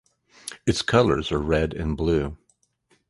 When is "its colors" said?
0.65-1.31